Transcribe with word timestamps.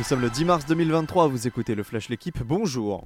Nous 0.00 0.06
sommes 0.06 0.22
le 0.22 0.30
10 0.30 0.46
mars 0.46 0.64
2023, 0.64 1.28
vous 1.28 1.46
écoutez 1.46 1.74
le 1.74 1.82
Flash 1.82 2.08
L'équipe, 2.08 2.42
bonjour. 2.42 3.04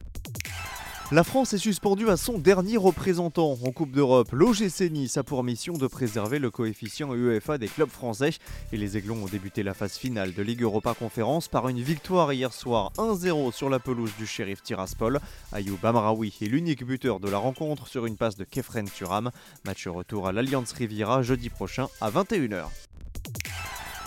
La 1.11 1.25
France 1.25 1.53
est 1.53 1.59
suspendue 1.59 2.09
à 2.09 2.17
son 2.17 2.39
dernier 2.39 2.77
représentant 2.77 3.51
en 3.51 3.73
Coupe 3.73 3.91
d'Europe. 3.91 4.29
L'OGC 4.31 4.93
Nice 4.93 5.17
a 5.17 5.25
pour 5.25 5.43
mission 5.43 5.73
de 5.73 5.89
préserver 5.89 6.39
le 6.39 6.53
coefficient 6.53 7.13
UEFA 7.13 7.59
des 7.59 7.67
clubs 7.67 7.91
français 7.91 8.31
et 8.73 8.77
les 8.77 8.97
Aiglons 8.97 9.25
ont 9.25 9.27
débuté 9.27 9.65
la 9.65 9.75
phase 9.75 9.97
finale 9.97 10.35
de 10.35 10.43
Ligue 10.45 10.63
Europa 10.63 10.95
Conférence 10.97 11.49
par 11.49 11.69
une 11.69 11.81
victoire 11.81 12.33
hier 12.33 12.53
soir 12.53 12.93
1-0 12.97 13.53
sur 13.53 13.69
la 13.69 13.81
pelouse 13.81 14.13
du 14.17 14.25
shérif 14.25 14.63
Tiraspol. 14.63 15.19
Ayoub 15.51 15.79
Amraoui 15.83 16.33
est 16.41 16.47
l'unique 16.47 16.85
buteur 16.85 17.19
de 17.19 17.29
la 17.29 17.39
rencontre 17.39 17.89
sur 17.89 18.07
une 18.07 18.17
passe 18.17 18.37
de 18.37 18.45
Kefren 18.45 18.89
Turam. 18.89 19.33
Match 19.67 19.89
retour 19.89 20.29
à 20.29 20.33
l'Alliance 20.33 20.71
Riviera 20.71 21.23
jeudi 21.23 21.51
prochain 21.51 21.89
à 22.01 22.13
21h. 22.13 22.69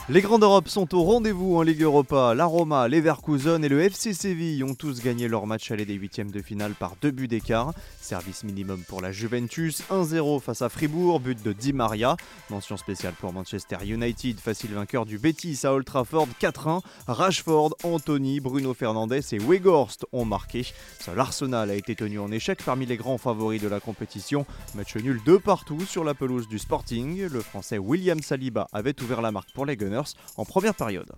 Les 0.10 0.22
Grandes 0.22 0.44
Europes 0.44 0.70
sont 0.70 0.96
au 0.96 1.04
rendez-vous 1.04 1.58
en 1.58 1.64
Ligue 1.64 1.82
Europa. 1.82 2.34
La 2.34 2.46
Roma, 2.46 2.88
Leverkusen 2.88 3.62
et 3.66 3.68
le 3.68 3.82
FC 3.82 4.14
Séville 4.14 4.64
ont 4.64 4.74
tous 4.74 5.04
gagné 5.04 5.28
leur 5.28 5.46
match 5.48 5.70
aller 5.70 5.86
des 5.86 5.96
huitièmes 5.96 6.32
de 6.32 6.42
finale 6.42 6.76
par 6.80 6.94
deux 7.02 7.12
buts 7.12 7.28
d'écart. 7.28 7.74
Service 8.00 8.46
minimum 8.46 8.82
pour 8.88 9.02
la 9.02 9.12
Juventus, 9.12 9.84
1-0 9.92 10.40
face 10.40 10.62
à 10.62 10.70
Fribourg, 10.70 11.20
but 11.20 11.44
de 11.44 11.52
Di 11.52 11.74
Maria. 11.74 12.16
Mention 12.50 12.78
spéciale 12.78 13.16
pour 13.20 13.34
Manchester 13.34 13.80
United, 13.86 14.40
facile 14.40 14.76
vainqueur 14.76 15.06
du 15.06 15.20
Betis 15.20 15.60
à 15.66 15.74
Old 15.74 15.84
Trafford, 15.84 16.30
4-1. 16.40 16.80
Rashford, 17.08 17.76
Anthony, 17.84 18.40
Bruno 18.40 18.74
Fernandes 18.74 19.12
et 19.12 19.40
Weghorst 19.40 20.06
ont 20.14 20.24
marqué. 20.24 20.66
Seul 21.02 21.20
Arsenal 21.20 21.70
a 21.70 21.76
été 21.76 21.96
tenu 21.96 22.20
en 22.20 22.32
échec 22.32 22.64
parmi 22.64 22.86
les 22.86 22.96
grands 22.96 23.18
favoris 23.18 23.62
de 23.62 23.68
la 23.68 23.82
compétition. 23.82 24.46
Match 24.74 24.96
nul 24.96 25.20
de 25.26 25.36
partout 25.36 25.82
sur 25.82 26.06
la 26.06 26.14
pelouse 26.14 26.48
du 26.48 26.60
Sporting. 26.60 27.28
Le 27.28 27.42
français 27.42 27.78
William 27.78 28.22
Saliba 28.22 28.70
avait 28.72 28.96
ouvert 29.04 29.22
la 29.22 29.34
marque 29.34 29.52
pour 29.52 29.66
les 29.66 29.76
Gunners 29.76 29.97
en 30.38 30.46
première 30.46 30.76
période. 30.76 31.12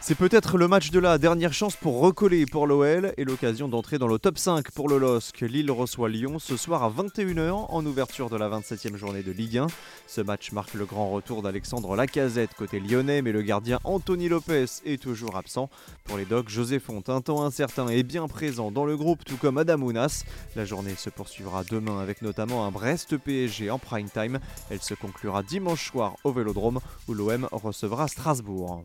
C'est 0.00 0.14
peut-être 0.14 0.56
le 0.56 0.68
match 0.68 0.90
de 0.90 1.00
la 1.00 1.18
dernière 1.18 1.52
chance 1.52 1.76
pour 1.76 2.00
recoller 2.00 2.46
pour 2.46 2.66
l'OL 2.66 3.12
et 3.18 3.24
l'occasion 3.24 3.68
d'entrer 3.68 3.98
dans 3.98 4.06
le 4.06 4.18
top 4.18 4.38
5 4.38 4.70
pour 4.70 4.88
le 4.88 4.96
LOSC. 4.96 5.40
Lille 5.40 5.70
reçoit 5.70 6.08
Lyon 6.08 6.38
ce 6.38 6.56
soir 6.56 6.82
à 6.82 6.88
21h 6.88 7.66
en 7.68 7.84
ouverture 7.84 8.30
de 8.30 8.36
la 8.36 8.48
27e 8.48 8.96
journée 8.96 9.22
de 9.22 9.32
Ligue 9.32 9.58
1. 9.58 9.66
Ce 10.06 10.20
match 10.22 10.52
marque 10.52 10.74
le 10.74 10.86
grand 10.86 11.10
retour 11.10 11.42
d'Alexandre 11.42 11.94
Lacazette 11.94 12.54
côté 12.54 12.80
lyonnais, 12.80 13.20
mais 13.20 13.32
le 13.32 13.42
gardien 13.42 13.80
Anthony 13.84 14.28
Lopez 14.28 14.66
est 14.86 15.02
toujours 15.02 15.36
absent. 15.36 15.68
Pour 16.04 16.16
les 16.16 16.24
Docs, 16.24 16.48
José 16.48 16.78
Font, 16.78 17.02
un 17.08 17.20
temps 17.20 17.44
incertain, 17.44 17.88
est 17.88 18.04
bien 18.04 18.28
présent 18.28 18.70
dans 18.70 18.86
le 18.86 18.96
groupe, 18.96 19.24
tout 19.24 19.36
comme 19.36 19.58
Adam 19.58 19.82
Ounas. 19.82 20.24
La 20.56 20.64
journée 20.64 20.94
se 20.96 21.10
poursuivra 21.10 21.64
demain 21.64 22.00
avec 22.00 22.22
notamment 22.22 22.64
un 22.64 22.70
Brest 22.70 23.18
PSG 23.18 23.70
en 23.70 23.78
prime 23.78 24.08
time. 24.08 24.38
Elle 24.70 24.80
se 24.80 24.94
conclura 24.94 25.42
dimanche 25.42 25.90
soir 25.90 26.14
au 26.24 26.32
Vélodrome 26.32 26.80
où 27.08 27.14
l'OM 27.14 27.48
recevra 27.52 28.08
Strasbourg. 28.08 28.84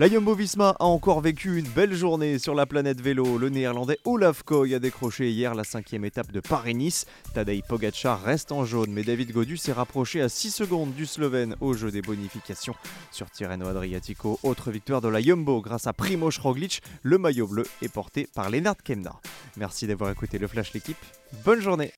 La 0.00 0.08
Jumbo 0.08 0.34
Visma 0.34 0.74
a 0.80 0.86
encore 0.86 1.20
vécu 1.20 1.58
une 1.58 1.68
belle 1.68 1.92
journée 1.92 2.38
sur 2.38 2.54
la 2.54 2.64
planète 2.64 3.02
vélo. 3.02 3.36
Le 3.36 3.50
néerlandais 3.50 3.98
Olaf 4.06 4.42
Koy 4.42 4.74
a 4.74 4.78
décroché 4.78 5.30
hier 5.30 5.54
la 5.54 5.64
cinquième 5.64 6.06
étape 6.06 6.32
de 6.32 6.40
Paris-Nice. 6.40 7.04
Tadej 7.34 7.62
Pogacar 7.68 8.22
reste 8.22 8.52
en 8.52 8.64
jaune, 8.64 8.90
mais 8.90 9.02
David 9.02 9.32
Godu 9.32 9.58
s'est 9.58 9.72
rapproché 9.72 10.22
à 10.22 10.30
6 10.30 10.50
secondes 10.50 10.94
du 10.94 11.04
Slovène 11.04 11.56
au 11.60 11.74
jeu 11.74 11.90
des 11.90 12.00
bonifications. 12.00 12.74
Sur 13.10 13.30
Tirreno 13.30 13.66
Adriatico, 13.66 14.40
autre 14.42 14.70
victoire 14.70 15.02
de 15.02 15.08
la 15.08 15.20
Jumbo 15.20 15.60
grâce 15.60 15.86
à 15.86 15.92
Primoz 15.92 16.38
Roglic. 16.38 16.80
Le 17.02 17.18
maillot 17.18 17.46
bleu 17.46 17.64
est 17.82 17.92
porté 17.92 18.26
par 18.34 18.48
Lennart 18.48 18.82
Kemna. 18.82 19.20
Merci 19.58 19.86
d'avoir 19.86 20.10
écouté 20.10 20.38
le 20.38 20.48
Flash 20.48 20.72
l'équipe. 20.72 20.96
Bonne 21.44 21.60
journée 21.60 21.92